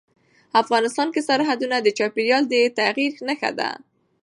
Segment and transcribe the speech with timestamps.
[0.61, 3.69] افغانستان کې سرحدونه د چاپېریال د تغیر نښه ده.